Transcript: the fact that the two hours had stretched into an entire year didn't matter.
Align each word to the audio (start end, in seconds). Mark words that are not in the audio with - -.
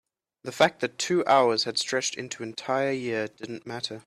the 0.41 0.51
fact 0.51 0.79
that 0.79 0.93
the 0.93 0.97
two 0.97 1.23
hours 1.27 1.65
had 1.65 1.77
stretched 1.77 2.15
into 2.15 2.41
an 2.41 2.49
entire 2.49 2.91
year 2.91 3.27
didn't 3.27 3.67
matter. 3.67 3.99